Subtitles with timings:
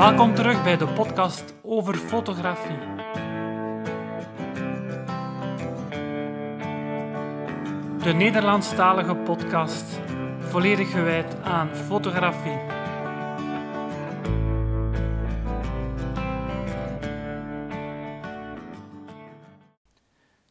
[0.00, 2.78] Welkom terug bij de podcast over fotografie.
[8.02, 10.00] De Nederlandstalige podcast,
[10.38, 12.58] volledig gewijd aan fotografie.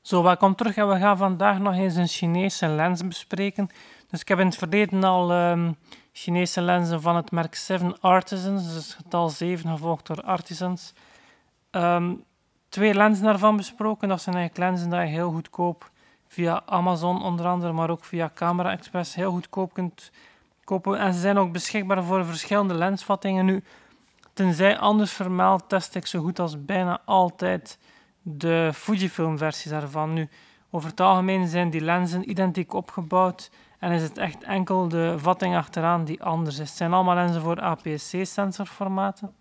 [0.02, 3.70] Zo, welkom terug en we gaan vandaag nog eens een Chinese lens bespreken.
[4.10, 5.72] Dus ik heb in het verleden al ehm,
[6.22, 10.93] Chinese lenzen van het merk Seven Artisans, dus getal 7 gevolgd door Artisans.
[11.70, 12.14] Ehm,
[12.70, 14.07] twee lenzen daarvan besproken.
[14.07, 15.92] Dat zijn eigenlijk lenzen die je heel goedkoop
[16.28, 20.12] via Amazon onder andere, maar ook via Camera Express heel goedkoop kunt
[20.64, 21.00] kopen.
[21.00, 23.46] En ze zijn ook beschikbaar voor verschillende lensvattingen.
[23.46, 23.64] Nu,
[24.34, 27.79] tenzij anders vermeld, test ik zo goed als bijna altijd
[28.21, 30.14] de Fujifilm-versies daarvan.
[30.14, 30.29] Nu,
[30.70, 35.56] over het algemeen zijn die lenzen identiek opgebouwd en is het echt enkel de vatting
[35.56, 36.67] achteraan die anders is.
[36.67, 39.33] Het zijn allemaal lenzen voor APS-C-sensorformaten.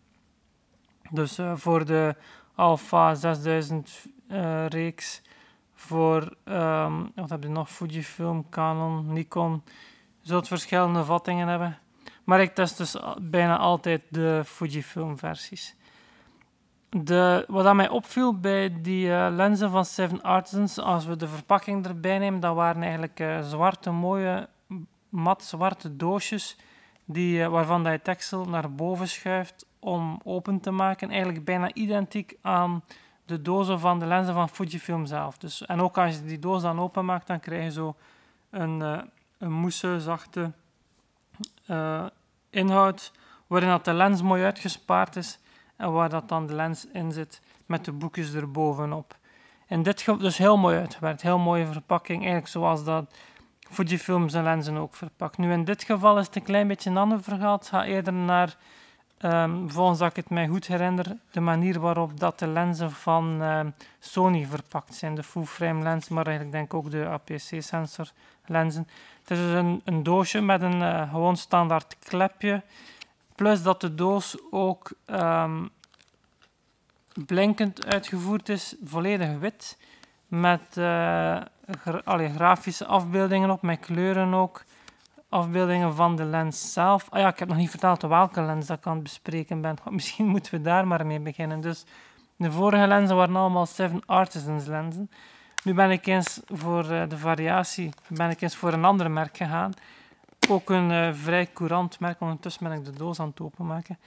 [1.11, 2.17] Dus uh, voor de
[2.55, 5.23] Alpha 6000 uh, reeks,
[5.75, 7.71] voor um, wat heb je nog?
[7.71, 9.63] Fujifilm, Canon, Nikon.
[10.21, 11.79] Je zult verschillende vattingen hebben.
[12.25, 15.77] Maar ik test dus bijna altijd de Fujifilm-versies.
[16.91, 21.29] De, wat aan mij opviel bij die uh, lenzen van Seven Artisans, als we de
[21.29, 24.49] verpakking erbij nemen, dat waren eigenlijk uh, zwarte, mooie,
[25.09, 26.57] mat zwarte doosjes,
[27.05, 31.11] die, uh, waarvan dat je teksel naar boven schuift om open te maken.
[31.11, 32.85] Eigenlijk bijna identiek aan
[33.25, 35.39] de dozen van de lenzen van Fujifilm zelf.
[35.39, 37.97] Dus, en ook als je die doos dan openmaakt, dan krijg je zo
[38.51, 38.81] een,
[39.39, 40.53] een moesse, zachte
[42.51, 43.13] inhoud,
[43.47, 45.39] waarin dat de lens mooi uitgespaard is
[45.79, 49.17] en waar dat dan de lens in zit met de boekjes erbovenop.
[49.67, 53.15] In dit geval dus heel mooi uitgewerkt, heel mooie verpakking, eigenlijk zoals dat
[53.71, 55.39] Fujifilm zijn lenzen ook verpakt.
[55.39, 57.57] Nu in dit geval is het een klein beetje een ander verhaal.
[57.57, 58.57] Het gaat eerder naar,
[59.21, 63.43] um, volgens dat ik het mij goed herinner, de manier waarop dat de lenzen van
[63.43, 65.15] um, Sony verpakt zijn.
[65.15, 68.11] De full frame lens, maar eigenlijk denk ik ook de APC-sensor
[68.47, 68.89] lenzen.
[69.21, 72.63] Het is dus een, een doosje met een uh, gewoon standaard klepje
[73.39, 75.71] Plus dat de doos ook um,
[77.27, 79.79] blinkend uitgevoerd is, volledig wit.
[80.29, 81.41] Met uh,
[81.81, 84.65] gra grafische afbeeldingen op, met kleuren ook.
[85.29, 87.07] Afbeeldingen van de lens zelf.
[87.11, 89.77] Ah ja, ik heb nog niet verteld welke lens dat ik aan het bespreken ben.
[89.91, 91.61] Misschien moeten we daar maar mee beginnen.
[91.61, 91.85] Dus
[92.37, 95.11] de vorige lenzen waren allemaal Seven Artisans lenzen.
[95.65, 99.37] Nu ben ik eens voor uh, de variatie ben ik eens voor een ander merk
[99.37, 99.73] gegaan
[100.51, 102.21] ook een uh, vrij courant merk.
[102.21, 103.99] Ondertussen ben ik de doos aan het openmaken.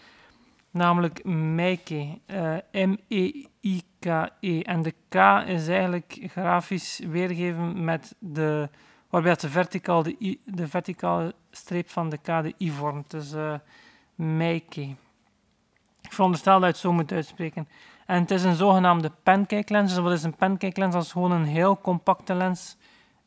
[0.71, 2.19] Namelijk Meike.
[2.27, 4.29] Uh, M-E-I-K-E.
[4.39, 4.61] -E.
[4.61, 5.15] En de K
[5.47, 8.69] is eigenlijk grafisch weergegeven met de...
[9.09, 13.11] Waarbij de, verticaal de, verticale streep van de K de I vormt.
[13.11, 13.53] Dus uh,
[14.15, 14.95] Meike.
[16.01, 17.67] Ik veronderstel dat je het zo moet uitspreken.
[18.05, 19.93] En het is een zogenaamde pancake lens.
[19.93, 20.93] Dus wat is een pancake lens?
[20.93, 22.77] Dat is gewoon een heel compacte lens.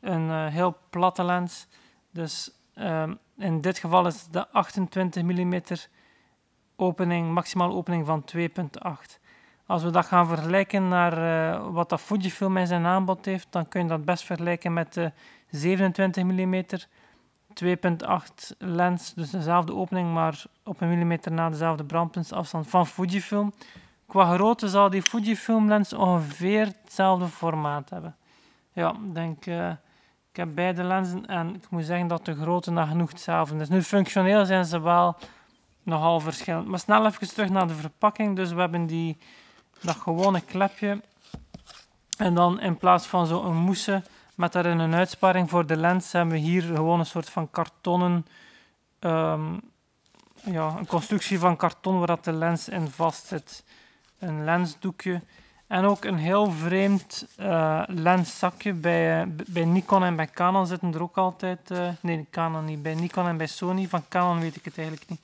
[0.00, 1.66] Een heel platte lens.
[2.10, 5.60] Dus Um, in dit geval is de 28 mm
[6.76, 8.44] opening, maximaal opening van 2.8.
[9.66, 13.68] Als we dat gaan vergelijken naar uh, wat dat Fujifilm in zijn aanbod heeft, dan
[13.68, 15.12] kun je dat best vergelijken met de
[15.50, 16.64] 27 mm
[17.64, 23.54] 2.8 lens, dus dezelfde opening, maar op een millimeter na dezelfde brandpuntsafstand van Fujifilm.
[24.06, 28.16] Qua grootte zal die Fujifilm lens ongeveer hetzelfde formaat hebben.
[28.72, 29.72] Ja, ik denk uh,
[30.34, 33.68] ik heb beide lenzen en ik moet zeggen dat de grootte nagenoeg hetzelfde is.
[33.68, 35.16] Nu, functioneel zijn ze wel
[35.82, 36.66] nogal verschillend.
[36.66, 38.36] Maar snel even terug naar de verpakking.
[38.36, 39.18] Dus we hebben die,
[39.80, 41.00] dat gewone klepje.
[42.16, 44.02] En dan in plaats van zo'n moesse
[44.34, 48.26] met daarin een uitsparing voor de lens, hebben we hier gewoon een soort van kartonnen,
[49.00, 49.60] um,
[50.44, 53.64] ja, een constructie van karton waar dat de lens in vast zit.
[54.18, 55.22] Een lensdoekje.
[55.74, 58.72] En ook een heel vreemd uh, lenszakje.
[58.72, 61.70] Bij, uh, bij Nikon en bij Canon zitten er ook altijd...
[61.70, 62.82] Uh, nee, Canon niet.
[62.82, 63.88] Bij Nikon en bij Sony.
[63.88, 65.20] Van Canon weet ik het eigenlijk niet.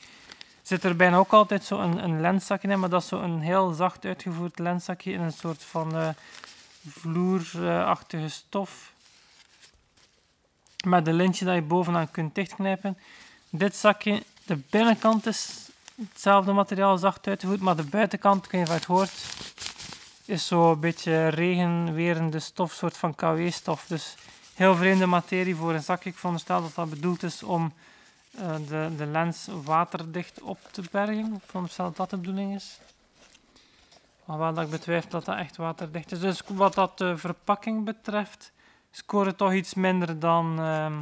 [0.62, 2.80] Zit er bijna ook altijd zo een, een lenszakje in.
[2.80, 6.14] Maar dat is zo een heel zacht uitgevoerd lenszakje in een soort van
[6.88, 8.92] vloerachtige stof.
[10.84, 12.98] Met een lintje dat je bovenaan kunt dichtknijpen.
[13.50, 15.68] Dit zakje, de binnenkant is
[16.10, 17.60] hetzelfde materiaal, zacht uitgevoerd.
[17.60, 19.12] Maar de buitenkant, kun je wat hoort
[20.30, 23.86] is zo een beetje regenwerende stof, soort van KW-stof.
[23.86, 24.14] Dus
[24.54, 26.10] heel vreemde materie voor een zakje.
[26.10, 27.72] Ik veronderstel dat dat bedoeld is om
[28.38, 31.34] uh, de, de lens waterdicht op te bergen.
[31.34, 32.80] Ik veronderstel dat dat de bedoeling is.
[34.26, 36.20] Alhoewel ik betwijfel dat dat echt waterdicht is.
[36.20, 38.52] Dus wat dat de verpakking betreft,
[38.90, 40.98] scoren toch iets minder dan, uh,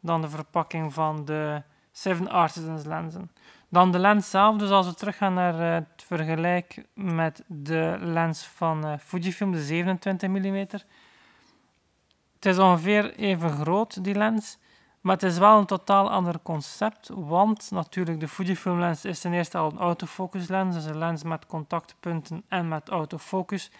[0.00, 1.62] dan de verpakking van de
[1.92, 3.30] Seven Artisans lenzen.
[3.70, 8.46] Dan de lens zelf, dus als we teruggaan naar uh, het vergelijk met de lens
[8.46, 10.54] van uh, Fujifilm, de 27 mm.
[12.34, 14.58] Het is ongeveer even groot, die lens.
[15.00, 19.32] Maar het is wel een totaal ander concept, want natuurlijk de Fujifilm lens is ten
[19.32, 23.70] eerste al een autofocus lens, dus een lens met contactpunten en met autofocus.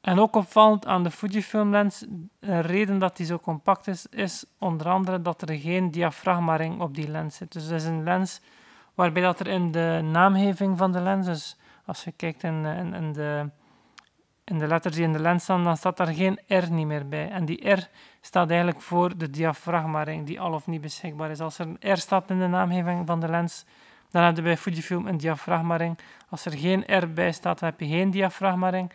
[0.00, 2.04] En ook opvallend aan de Fujifilm lens,
[2.40, 6.94] een reden dat die zo compact is, is onder andere dat er geen diafragma-ring op
[6.94, 7.52] die lens zit.
[7.52, 8.40] Dus het is een lens
[8.96, 12.94] waarbij dat er in de naamgeving van de lens, dus als je kijkt in, in,
[12.94, 13.50] in de
[14.46, 17.08] in de letters die in de lens staan, dan staat daar geen R niet meer
[17.08, 17.30] bij.
[17.30, 17.88] En die R
[18.20, 21.40] staat eigenlijk voor de diafragma-ring, die al of niet beschikbaar is.
[21.40, 23.64] Als er een R staat in de naamgeving van de lens,
[24.10, 25.98] dan heb je bij Fujifilm een diafragma-ring.
[26.28, 28.92] Als er geen R bij staat, dan heb je geen diafragma-ring.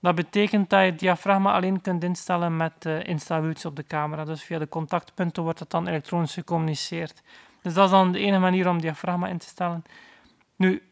[0.00, 4.24] Dat betekent dat je het diafragma alleen kunt instellen met uh, op de camera.
[4.24, 7.22] Dus via de contactpunten wordt het dan elektronisch gecommuniceerd.
[7.62, 9.82] Dus dat is dan de enige manier om diafragma in te stellen.
[10.56, 10.82] Nu,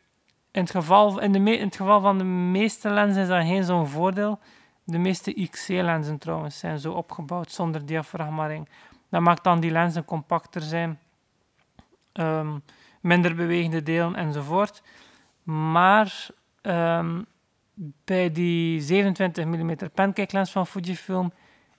[0.51, 3.65] in het, geval, in, de in het geval van de meeste lenzen is dat geen
[3.65, 4.39] zo'n voordeel.
[4.85, 8.69] De meeste XC-lenzen trouwens zijn zo opgebouwd zonder diafragmaring.
[9.11, 10.99] Dat maakt dan die lenzen compacter zijn,
[12.13, 12.63] um,
[13.01, 14.83] minder bewegende delen enzovoort.
[15.43, 16.27] Maar
[16.63, 17.27] um,
[18.05, 21.33] bij die 27 mm pancake lens van Fujifilm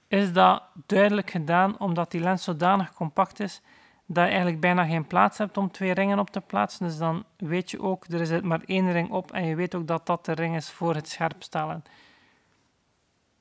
[0.07, 3.61] is dat duidelijk gedaan omdat die lens zodanig compact is
[4.11, 6.85] dat je eigenlijk bijna geen plaats hebt om twee ringen op te plaatsen.
[6.85, 9.87] Dus dan weet je ook, er is maar één ring op en je weet ook
[9.87, 11.83] dat dat de ring is voor het scherpstellen.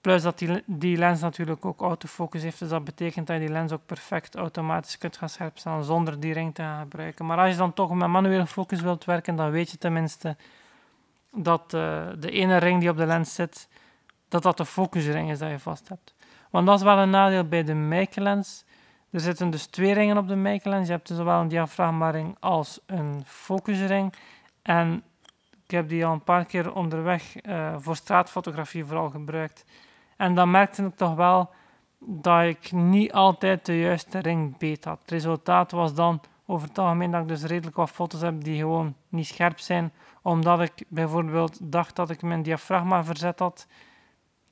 [0.00, 3.72] Plus dat die, lens natuurlijk ook autofocus heeft, dus dat betekent dat je die lens
[3.72, 7.26] ook perfect automatisch kunt gaan scherpstellen zonder die ring te gebruiken.
[7.26, 10.36] Maar als je dan toch met manuele focus wilt werken, dan weet je tenminste
[11.32, 13.68] dat uh, de ene ring die op de lens zit,
[14.28, 16.14] dat dat de focusring is dat je vast hebt.
[16.50, 18.64] Want dat is wel een nadeel bij de Meike lens
[19.10, 20.86] er zitten dus twee ringen op de Michelens.
[20.86, 24.14] Je hebt dus zowel een diafragma-ring als een focusring.
[24.62, 25.02] En
[25.64, 29.64] ik heb die al een paar keer onderweg uh, voor straatfotografie vooral gebruikt.
[30.16, 31.50] En dan merkte ik toch wel
[31.98, 34.98] dat ik niet altijd de juiste ring beet had.
[35.00, 38.58] Het resultaat was dan over het algemeen dat ik dus redelijk wat foto's heb die
[38.58, 43.66] gewoon niet scherp zijn, omdat ik bijvoorbeeld dacht dat ik mijn diafragma verzet had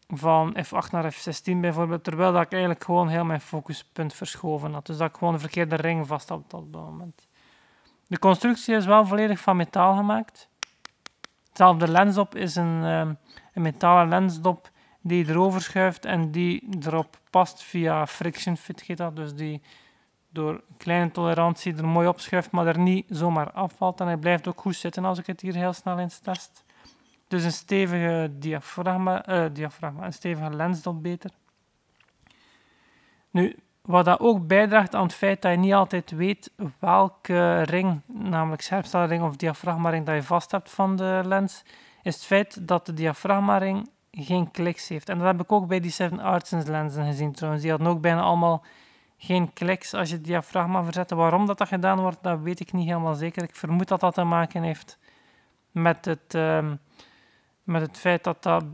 [0.08, 4.87] van F8 naar F16 bijvoorbeeld, terwijl dat ik eigenlijk gewoon heel mijn focuspunt verschoven had.
[4.87, 7.29] Dus dat ik gewoon de verkeerde ring vast had op dat moment.
[8.06, 10.49] De constructie is wel volledig van metaal gemaakt.
[11.49, 13.19] Hetzelfde lensdop is een, um,
[13.55, 14.70] een metalen lensdop
[15.00, 18.97] die erover schuift en die erop past via friction fit.
[19.14, 19.62] Dus die
[20.31, 24.00] door kleine tolerantie er mooi opschuift, maar er niet zomaar afvalt.
[24.00, 26.64] En hij blijft ook goed zitten als ik het hier heel snel eens test.
[27.28, 31.31] Dus een stevige diafragma, uh, diafragma een stevige lensdop beter.
[33.31, 38.00] Nu, wat dat ook bijdraagt aan het feit dat je niet altijd weet welke ring,
[38.06, 41.62] namelijk scherpstelring of diafragmaring, dat je vast hebt van de lens,
[42.02, 45.08] is het feit dat de diafragmaring geen kliks heeft.
[45.08, 47.62] En dat heb ik ook bij die Seven Artisans lenzen gezien trouwens.
[47.62, 48.64] Die hadden ook bijna allemaal
[49.19, 51.14] geen kliks als je het diafragma verzette.
[51.14, 53.43] Waarom dat, dat gedaan wordt, dat weet ik niet helemaal zeker.
[53.43, 54.99] Ik vermoed dat dat te maken heeft
[55.70, 56.34] met het...
[56.34, 56.73] Uh,
[57.66, 58.64] met het feit dat dat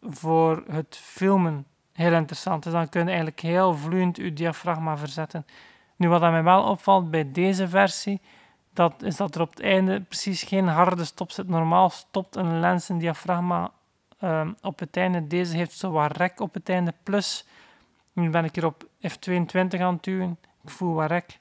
[0.00, 2.72] voor het filmen heel interessant is.
[2.72, 5.46] Dan kun je eigenlijk heel vloeiend je diafragma verzetten.
[5.96, 8.20] Nu, wat mij wel opvalt bij deze versie,
[8.72, 11.48] dat is dat er op het einde precies geen harde stop zit.
[11.48, 13.70] Normaal stopt een lens een diafragma
[14.20, 15.26] um, op het einde.
[15.26, 16.94] Deze heeft zo wat rek op het einde.
[17.02, 17.46] Plus,
[18.12, 20.38] nu ben ik hier op F22 aan het duwen.
[20.62, 21.38] Ik voel wat rek.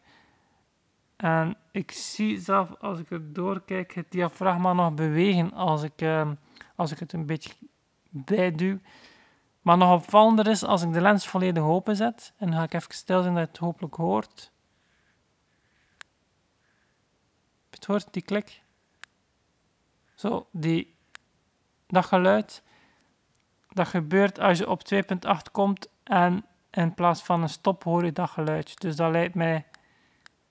[1.17, 6.01] En ik zie zelf, als ik er doorkijk, het diafragma nog bewegen als ik...
[6.01, 6.37] Um,
[6.81, 7.53] als ik het een beetje
[8.09, 8.79] bijduw.
[9.61, 12.33] Maar nog opvallender is als ik de lens volledig open zet.
[12.37, 14.51] En dan ga ik even stil zijn dat het hopelijk hoort.
[17.69, 18.61] Het hoort, die klik.
[20.15, 20.95] Zo, die,
[21.87, 22.63] dat geluid.
[23.69, 28.11] Dat gebeurt als je op 2.8 komt en in plaats van een stop hoor je
[28.11, 28.75] dat geluidje.
[28.79, 29.65] Dus dat lijkt mij...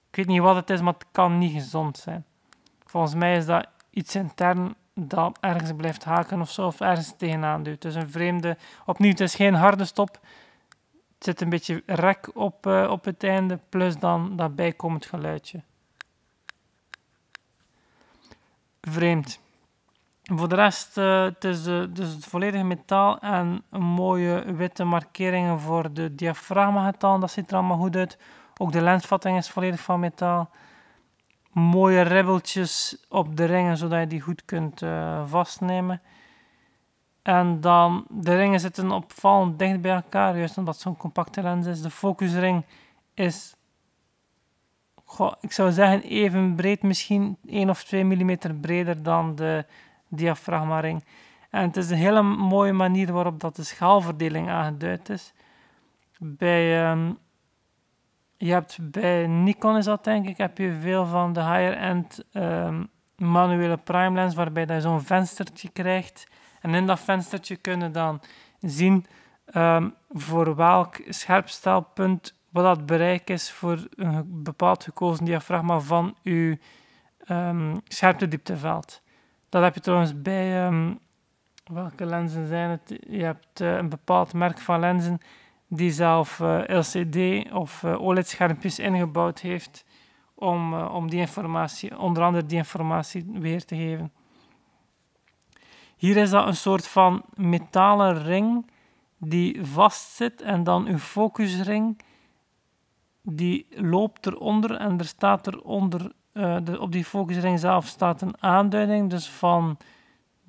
[0.08, 2.24] Ik weet niet wat het is, maar het kan niet gezond zijn.
[2.84, 4.74] Volgens mij is dat iets intern
[5.08, 7.82] dat ergens blijft haken of zo, of ergens tegenaan duwt.
[7.82, 10.18] Dus een vreemde, opnieuw, het is geen harde stop.
[11.14, 15.62] Het zit een beetje rek op, uh, op het einde, plus dan dat bijkomend geluidje.
[18.80, 19.40] Vreemd.
[20.22, 25.92] Voor de rest, uh, het is dus het volledige metaal en mooie witte markeringen voor
[25.92, 27.18] de diafragmagetal.
[27.18, 28.18] Dat ziet er allemaal goed uit.
[28.56, 30.50] Ook de lensvatting is volledig van metaal
[31.52, 36.02] mooie ribbeltjes op de ringen, zodat je die goed kunt uh, vastnemen.
[37.22, 41.82] En dan, de ringen zitten opvallend dicht bij elkaar, juist omdat zo'n compacte lens is.
[41.82, 42.64] De focusring
[43.14, 43.54] is
[45.40, 49.64] ik zou zeggen even breed, misschien 1 of 2 mm breder dan de
[50.08, 51.04] diafragmaring.
[51.50, 55.32] En het is een hele mooie manier waarop dat de schaalverdeling aangeduid is.
[56.18, 57.18] Bij, um,
[58.42, 62.88] je hebt bij Nikon is dat denk ik, heb je veel van de higher-end um,
[63.16, 66.26] manuele prime lens, waarbij je zo'n venstertje krijgt.
[66.60, 68.20] En in dat venstertje kunnen dan
[68.60, 69.06] zien
[69.54, 76.56] um, voor welk scherpstelpunt wat dat bereik is voor een bepaald gekozen diafragma van uw
[77.28, 79.02] um, scherptediepteveld.
[79.48, 80.70] Dat heb je trouwens bij
[81.64, 82.98] welke lenzen zijn het?
[83.08, 85.20] Je hebt uh, een bepaald merk van lenzen
[85.72, 89.84] die zelf uh, LCD of uh, OLED-schermpjes ingebouwd heeft
[90.34, 94.12] om, om die informatie, onder andere die informatie weer te geven.
[95.96, 98.70] Hier is dat een soort van metalen ring
[99.18, 102.00] die vastzit en dan uw focusring
[103.22, 109.10] die loopt eronder en er staat eronder, de, op die focusring zelf staat een aanduiding,
[109.10, 109.76] dus van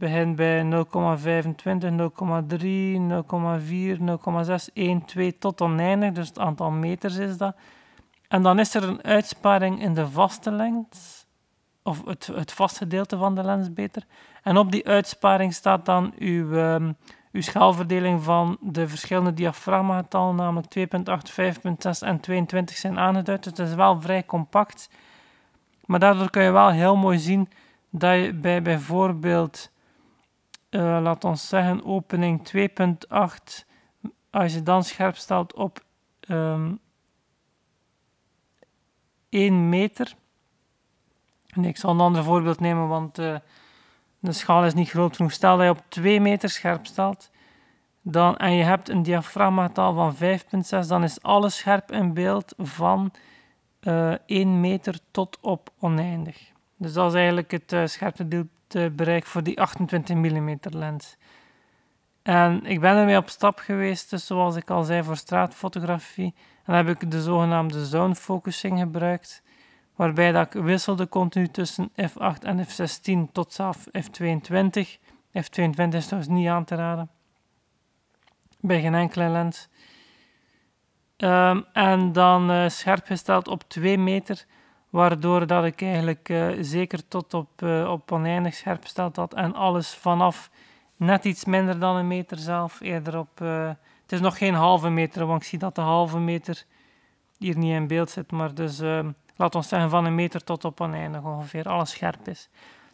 [0.02, 0.70] begin bij 0,25,
[2.60, 7.56] 0,3, 0,4, 0,6, 1, 2 tot oneindig, dus het aantal meters is dat.
[8.28, 10.98] En dan is er een uitsparing in de vaste lengte,
[11.84, 14.04] of het, het vaste gedeelte van de lens beter.
[14.44, 16.96] En op die uitsparing staat dan uw, um,
[17.32, 20.84] uw schaalverdeling van de verschillende diafragmagetallen, namelijk 2.8,
[21.32, 23.44] 5.6 en 22 zijn aangeduid.
[23.44, 24.90] Dus het is wel vrij compact.
[25.86, 27.50] Maar daardoor kun je wel heel mooi zien
[27.90, 29.72] dat je bij bijvoorbeeld,
[30.72, 33.66] uh, laat ons zeggen, opening 2.8,
[34.30, 35.84] als je dan scherp stelt op
[36.28, 36.80] um,
[39.30, 40.16] 1 meter.
[41.54, 43.36] Nee, ik zal een ander voorbeeld nemen, want uh,
[44.20, 45.32] de schaal is niet groot genoeg.
[45.32, 47.32] Stel dat je op 2 meter scherp stelt
[48.02, 53.12] dan, en je hebt een diafragmagetal van 5,6, dan is alles scherp in beeld van
[53.82, 56.52] uh, eh, 1 meter tot op oneindig.
[56.78, 58.28] Dus dat is eigenlijk het uh, scherpte
[58.96, 61.18] bereik voor die 28 mm lens.
[62.22, 66.34] En ik ben ermee op stap geweest, dus zoals ik al zei, voor straatfotografie.
[66.36, 69.44] En dan heb ik de zogenaamde zone focusing gebruikt
[69.96, 74.88] waarbij dat ik wisselde continu tussen F8 en F16 tot zelf F22.
[75.38, 77.10] F22 is trouwens niet aan te raden.
[78.60, 79.70] Bij geen enkele lens.
[81.18, 84.46] Um, en dan uh, scherp gesteld op 2 meter,
[84.92, 89.34] waardoor dat ik eigenlijk uh, zeker tot op, uh, op oneindig scherp gesteld had.
[89.34, 90.50] En alles vanaf
[90.96, 93.40] net iets minder dan een meter zelf, eerder op...
[93.40, 96.64] het is nog geen halve meter, want ik zie dat de halve meter
[97.38, 98.32] hier niet in beeld zit.
[98.32, 101.90] Maar dus ehm, laat ons zeggen, van een meter tot op een einde ongeveer alles
[101.90, 102.50] scherp is.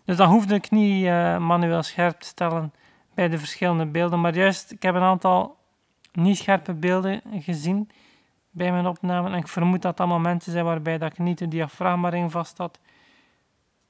[0.06, 1.06] Dus dan hoefde ik niet
[1.40, 2.74] manueel scherp te stellen
[3.14, 5.58] bij de verschillende beelden, maar juist, ik heb een aantal
[6.12, 7.90] niet scherpe beelden gezien
[8.58, 11.48] bij mijn opname en ik vermoed dat dat momenten zijn waarbij dat ik niet de
[11.48, 12.80] diafragma vast had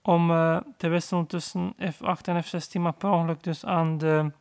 [0.02, 4.32] om uh, te wisselen tussen F8 en F16, maar per ongeluk dus aan de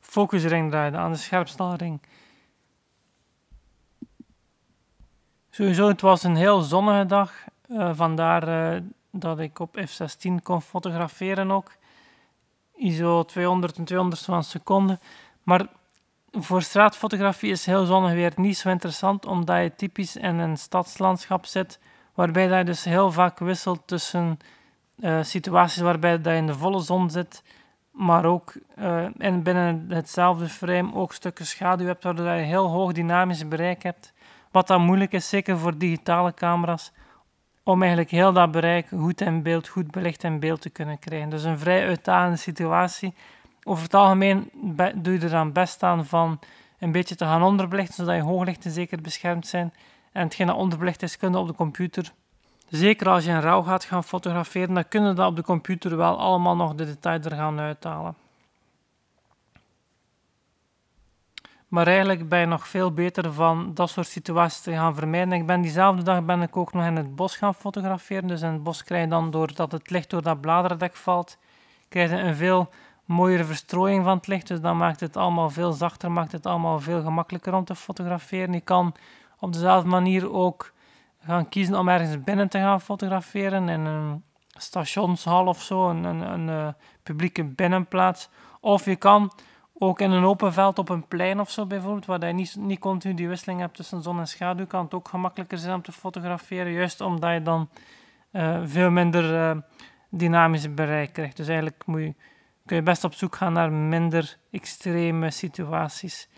[0.00, 2.00] focusring draaide, aan de scherpstelring.
[5.50, 7.44] Sowieso, het was een heel zonnige dag.
[7.68, 11.72] Uh, vandaar uh, dat ik op F16 kon fotograferen ook.
[12.74, 14.98] ISO 200 en 200 van een seconde.
[15.42, 15.66] Maar
[16.38, 21.46] voor straatfotografie is heel zonnig weer niet zo interessant, omdat je typisch in een stadslandschap
[21.46, 21.80] zit,
[22.14, 24.38] waarbij je dus heel vaak wisselt tussen
[24.98, 27.42] uh, situaties waarbij je in de volle zon zit,
[27.90, 28.54] maar ook
[29.18, 34.12] in binnen hetzelfde frame ook stukken schaduw hebt, waardoor je heel hoog dynamisch bereik hebt.
[34.50, 36.92] Wat dan moeilijk is, zeker voor digitale camera's,
[37.62, 41.30] om eigenlijk heel dat bereik goed in beeld, goed belicht in beeld te kunnen krijgen.
[41.30, 43.14] Dus een vrij uitdagende situatie.
[43.68, 44.50] Over het algemeen
[44.94, 46.38] doe je er dan best aan van
[46.78, 49.74] een beetje te gaan onderbelichten, zodat je hooglichten zeker beschermd zijn.
[50.12, 52.12] En hetgeen dat onderbelicht is, kunnen op de computer.
[52.68, 56.18] Zeker als je een RAW gaat gaan fotograferen, dan kunnen dat op de computer wel
[56.18, 58.14] allemaal nog de details er gaan uithalen.
[61.68, 65.32] Maar eigenlijk ben je nog veel beter van dat soort situaties te gaan vermijden.
[65.32, 68.28] Ik ben diezelfde dag ben ik ook nog in het bos gaan fotograferen.
[68.28, 71.38] Dus in het bos krijg je dan, doordat het licht door dat bladerdek valt,
[71.88, 72.68] krijg je een veel
[73.06, 74.46] mooiere verstrooiing van het licht.
[74.46, 78.52] Dus dan maakt het allemaal veel zachter, maakt het allemaal veel gemakkelijker om te fotograferen.
[78.52, 78.94] Je kan
[79.38, 80.72] op dezelfde manier ook
[81.20, 83.68] gaan kiezen om ergens binnen te gaan fotograferen.
[83.68, 86.68] In een stationshal of zo, een, een, eh,
[87.02, 88.28] publieke binnenplaats.
[88.60, 89.32] Of je kan
[89.78, 92.78] ook in een open veld op een plein of zo bijvoorbeeld, waar je niet, niet
[92.78, 95.92] continu die wisseling hebt tussen zon en schaduw, kan het ook gemakkelijker zijn om te
[95.92, 97.68] fotograferen, juist omdat je dan
[98.32, 99.62] uh, veel minder uh,
[100.10, 101.36] dynamisch bereik krijgt.
[101.36, 102.14] Dus eigenlijk moet je,
[102.66, 106.28] kun je best op zoek gaan naar minder extreme situaties.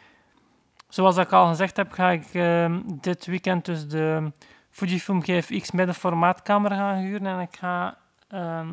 [0.89, 4.33] Zoals ik al gezegd heb, ga ik uh, dit weekend dus de
[4.71, 8.73] Fujifilm GFX middenformaatcamera gaan huren en ik ga, ehm,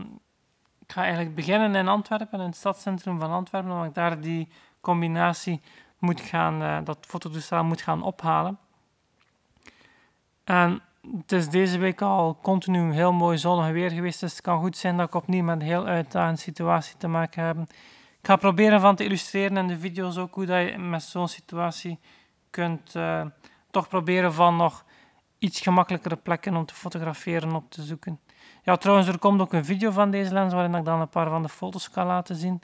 [0.80, 4.48] ik ga eigenlijk beginnen in Antwerpen, in het stadscentrum van Antwerpen, omdat ik daar die
[4.82, 5.62] combinatie
[6.00, 8.58] moet gaan, uh, dat fototoestel moet gaan ophalen.
[10.44, 10.82] En
[11.18, 14.78] het is deze week al continu heel mooi zonnig weer geweest, dus het kan goed
[14.78, 17.58] zijn dat ik opnieuw met een heel uitdagende situatie te maken heb.
[18.20, 21.28] Ik ga proberen van te illustreren in de video's ook hoe dat je met zo'n
[21.28, 22.00] situatie
[22.50, 23.22] kunt uh,
[23.72, 24.86] toch proberen van nog
[25.38, 28.20] iets gemakkelijkere plekken om te fotograferen op te zoeken.
[28.64, 31.30] Ja, trouwens, er komt ook een video van deze lens waarin ik dan een paar
[31.30, 32.62] van de foto's kan laten zien.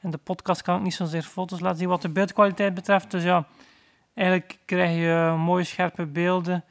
[0.00, 3.10] In de podcast kan ik niet zozeer foto's laten zien wat de beeldkwaliteit betreft.
[3.10, 3.46] Dus ja,
[4.14, 6.64] eigenlijk krijg je mooie scherpe beelden,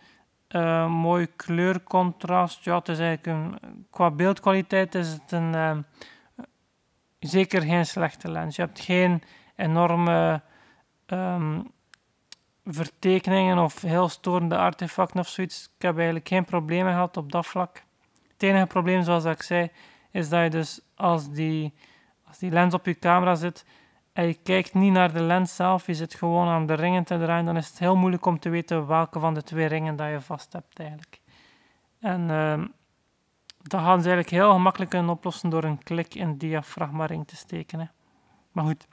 [0.55, 2.63] uh, mooi kleurcontrast.
[2.63, 3.57] Ja, het eigenlijk
[3.89, 5.77] qua beeldkwaliteit is het een, uh,
[7.19, 8.55] zeker geen slechte lens.
[8.55, 9.23] Je hebt geen
[9.55, 10.41] enorme
[11.07, 11.71] um,
[12.65, 15.69] vertekeningen of heel storende artefacten of zoiets.
[15.75, 17.83] Ik heb eigenlijk geen problemen gehad op dat vlak.
[18.31, 19.71] Het enige probleem, zoals ik zei,
[20.11, 21.73] is dat je dus als die,
[22.27, 23.65] als die lens op je camera zit
[24.13, 27.17] en je kijkt niet naar de lens zelf, je zit gewoon aan de ringen te
[27.17, 30.09] draaien, dan is het heel moeilijk om te weten welke van de twee ringen dat
[30.09, 31.21] je vast hebt eigenlijk.
[31.99, 32.63] En uh,
[33.61, 37.35] dat gaan ze eigenlijk heel gemakkelijk kunnen oplossen door een klik in diafragma ring te
[37.35, 37.91] steken.
[38.51, 38.87] Maar goed.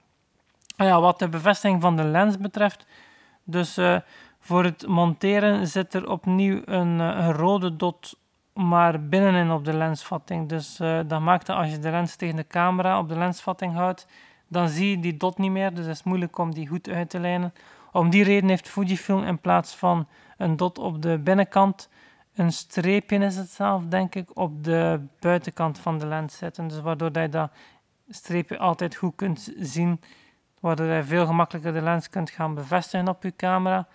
[0.77, 2.87] Ah ja, wat de bevestiging van de lens betreft,
[3.45, 3.99] dus uh,
[4.41, 8.19] voor het monteren zit er opnieuw een, eh, een, rode dot
[8.53, 10.49] maar binnenin op de lensvatting.
[10.49, 13.75] Dus uh, dat maakt dat als je de lens tegen de camera op de lensvatting
[13.75, 14.07] houdt,
[14.50, 15.75] dan zie je die dot niet meer.
[15.75, 17.52] Dus het is moeilijk om die goed uit te lijnen.
[17.92, 21.88] Om die reden heeft Fujifilm in plaats van een dot op de binnenkant
[22.35, 26.69] een streepje is het denk ik, op de buitenkant van de lens zetten.
[26.69, 27.50] Dus waardoor je dat
[28.09, 30.00] streepje altijd goed kunt zien
[30.61, 33.88] waardoor je veel gemakkelijker de lens kunt gaan bevestigen op je camera.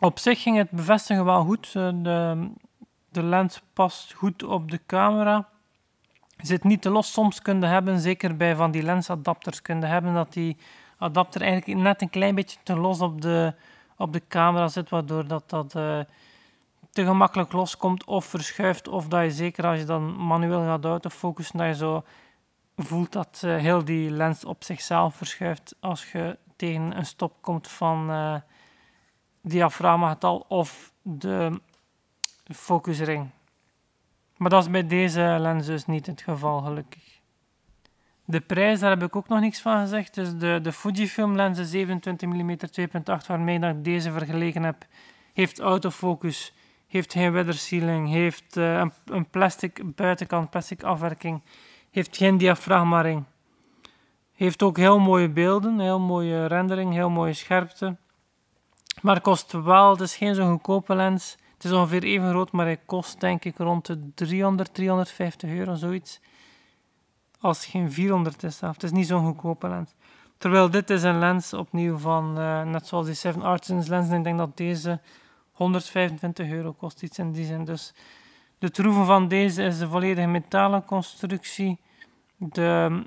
[0.00, 1.66] Op zich ging het bevestigen wel goed.
[1.66, 2.50] Eh, de,
[3.08, 5.48] de lens past goed op de camera.
[6.42, 7.12] Zit niet te los.
[7.12, 10.56] Soms kun je hebben, zeker bij van die lensadapters, kun je hebben dat die
[10.98, 13.54] adapter eigenlijk net een klein beetje te los op de,
[13.96, 16.00] op de camera zit, waardoor dat, dat uh,
[16.90, 18.88] te gemakkelijk loskomt of verschuift.
[18.88, 22.04] Of dat je zeker als je dan manueel gaat autofocussen, dat je zo
[22.76, 27.68] voelt dat uh, heel die lens op zichzelf verschuift als je tegen een stop komt
[27.68, 28.34] van uh,
[29.40, 31.60] diafragmagetal of de
[32.44, 33.30] focusring.
[34.42, 37.20] Maar dat is bij deze lens dus niet het geval, gelukkig.
[38.24, 40.14] De prijs, daar heb ik ook nog niks van gezegd.
[40.14, 44.86] Dus de, de Fujifilm lens, de 27 mm 2.8, waarmee ik deze vergeleken heb,
[45.32, 46.54] heeft autofocus,
[46.86, 51.42] heeft geen weathersealing, heeft uh, een, een plastic buitenkant, plastic afwerking
[51.90, 53.24] heeft geen diafragma-ring.
[54.32, 57.96] Heeft ook heel mooie beelden, heel mooie rendering, heel mooie scherpte.
[59.02, 61.36] Maar kost wel, het is geen zo'n goedkope lens.
[61.62, 65.74] Het is ongeveer even groot, maar hij kost denk ik rond de 300, 350 euro,
[65.74, 66.20] zoiets.
[67.40, 68.60] Als het geen 400 is.
[68.60, 69.94] Het is niet zo'n goedkope lens.
[70.38, 74.10] Terwijl dit is een lens opnieuw van, uh, net zoals die Seven Artisans lens.
[74.10, 75.00] En ik denk dat deze
[75.52, 77.64] 125 euro kost, iets in die zin.
[77.64, 77.94] Dus
[78.58, 81.80] de troeven van deze is de volledige metalen constructie.
[82.36, 83.02] De,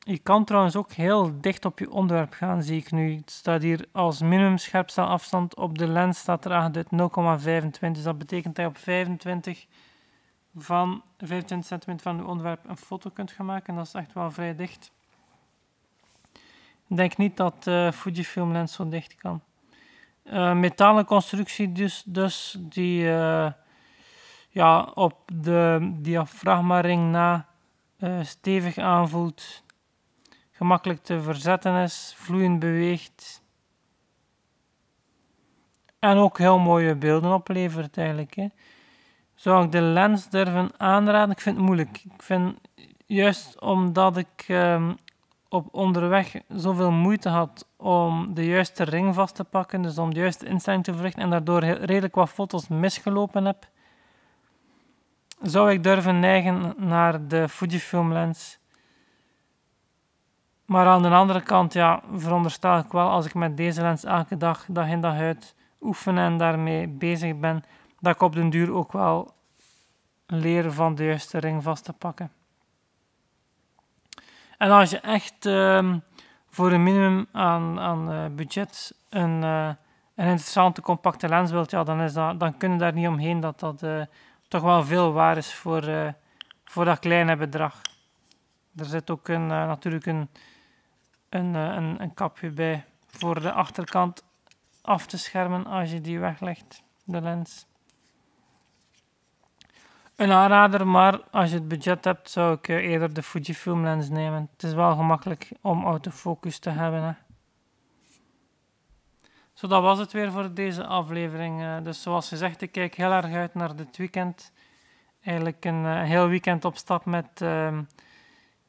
[0.00, 3.16] je kan trouwens ook heel dicht op je onderwerp gaan, zie ik nu.
[3.16, 6.86] Het staat hier als minimum scherpstelafstand op de lens staat er aangeduid
[7.80, 7.90] 0,25.
[7.92, 9.66] Dus dat betekent dat je op 25
[10.56, 13.74] van 25 centimeter van je onderwerp een foto kunt gaan maken.
[13.74, 14.90] Dat is echt wel vrij dicht.
[16.88, 19.40] Ik denk niet dat de uh, Fujifilm lens zo dicht kan.
[20.24, 23.02] Uh, metalen constructie dus, dus die...
[23.02, 23.50] Uh,
[24.50, 27.46] ja, op de diafragmaring na
[27.98, 29.62] uh, stevig aanvoelt,
[30.60, 33.42] gemakkelijk te verzetten is, vloeiend beweegt.
[35.98, 38.34] En ook heel mooie beelden oplevert eigenlijk.
[38.34, 38.46] Hè.
[39.34, 41.30] Zou ik de lens durven aanraden?
[41.30, 42.00] Ik vind het moeilijk.
[42.04, 42.58] Ik vind
[43.06, 44.96] juist omdat ik um,
[45.48, 50.20] op onderweg zoveel moeite had om de juiste ring vast te pakken, dus om de
[50.20, 53.68] juiste instelling te verrichten en daardoor redelijk wat foto's misgelopen heb,
[55.42, 58.59] zou ik durven neigen naar de Fujifilm lens.
[60.70, 64.36] Maar aan de andere kant, ja, veronderstel ik wel als ik met deze lens elke
[64.36, 67.64] dag, dag in dag uit oefen en daarmee bezig ben,
[68.00, 69.34] dat ik op den duur ook wel
[70.26, 72.32] leer van de juiste ring vast te pakken.
[74.58, 75.94] En als je echt uh,
[76.50, 79.66] voor een minimum aan, aan uh, budget een, uh,
[80.14, 83.40] een interessante compacte lens wilt, ja, dan, is dat, dan kun je daar niet omheen
[83.40, 84.02] dat dat eh,
[84.48, 86.14] toch wel veel waar is voor,
[86.64, 87.80] voor dat kleine bedrag.
[88.76, 90.28] Er zit ook een, natuurlijk een,
[91.30, 94.24] een, uh, een, een kapje bij voor de achterkant
[94.82, 97.66] af te schermen als je die weglegt, de lens.
[100.16, 104.08] Een aanrader, maar als je het budget hebt, zou ik eh, eerder de Fujifilm lens
[104.08, 104.48] nemen.
[104.52, 107.02] Het is wel gemakkelijk om autofocus te hebben.
[107.02, 107.12] Hè.
[109.52, 111.62] Zo, dat was het weer voor deze aflevering.
[111.62, 114.52] Eh, dus zoals gezegd, ik kijk heel erg uit naar dit weekend.
[115.22, 117.82] Eigenlijk een uh, heel weekend op stap met ehm,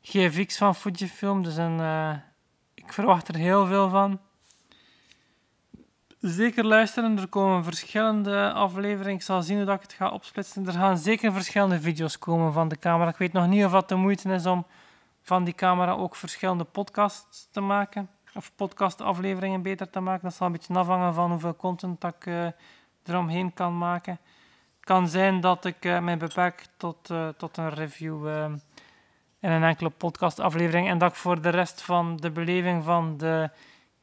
[0.01, 1.43] GFX van Fujifilm.
[1.43, 1.79] Dus een,
[2.85, 4.19] ik verwacht er heel veel van.
[6.19, 9.15] Zeker luisteren, er komen verschillende afleveringen.
[9.15, 10.67] Ik zal zien hoe ik het ga opsplitsen.
[10.67, 13.09] Er gaan zeker verschillende video's komen van de camera.
[13.09, 14.65] Ik weet nog niet of het de moeite is om
[15.21, 18.09] van die camera ook verschillende podcasts te maken.
[18.33, 20.23] Of podcastafleveringen beter te maken.
[20.23, 22.47] Dat zal een beetje afhangen van hoeveel content ik uh,
[23.03, 24.19] eromheen kan maken.
[24.75, 28.27] Het kan zijn dat ik uh, mij beperk tot, uh, tot een review
[29.41, 30.87] in een enkele podcastaflevering.
[30.87, 33.49] En dat ik voor de rest van de beleving van de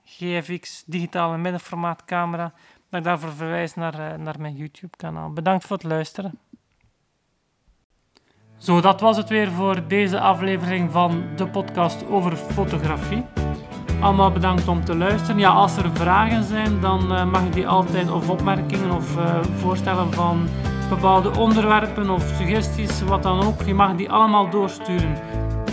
[0.04, 2.52] GFX digitale middenformaat camera,
[2.90, 5.32] dat ik daarvoor verwijs naar, uh, naar mijn YouTube kanaal.
[5.32, 6.38] Bedankt voor het luisteren.
[8.56, 13.24] Zo, dat was het weer voor deze aflevering van de podcast over fotografie.
[14.00, 15.38] Allemaal bedankt om te luisteren.
[15.38, 19.42] Ja, als er vragen zijn, dan uh, mag je die altijd, of opmerkingen of uh,
[19.42, 20.48] voorstellen van
[20.88, 23.62] bepaalde onderwerpen of suggesties, wat dan ook.
[23.62, 25.16] Je mag die allemaal doorsturen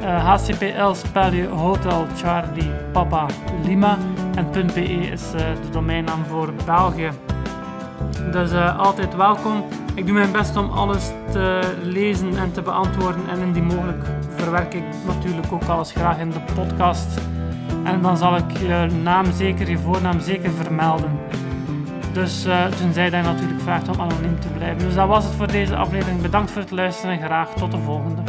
[0.00, 3.26] Uh, eh, HCPL spel je Hotel Charlie Papa
[3.64, 3.98] Lima.
[4.34, 7.10] En .be is uh, de domeinnaam voor België.
[8.32, 9.64] Dus uh, altijd welkom.
[9.94, 13.28] Ik doe mijn best om alles te lezen en te beantwoorden.
[13.28, 17.20] En indien mogelijk verwerk ik natuurlijk ook alles graag in de podcast.
[17.92, 21.18] En dan zal ik je naam zeker, je voornaam zeker vermelden.
[22.12, 24.78] Dus uh, toen zei hij natuurlijk vraagt om anoniem te blijven.
[24.78, 26.20] Dus dat was het voor deze aflevering.
[26.22, 28.22] Bedankt voor het luisteren en graag tot de volgende.